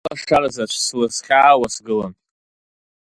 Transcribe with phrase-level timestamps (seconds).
[0.05, 2.13] Сылашара заҵә слызхьаауа сгылан.